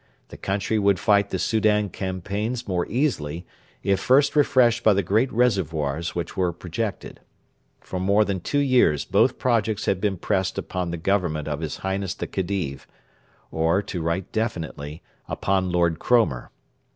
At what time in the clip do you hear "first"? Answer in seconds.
3.99-4.35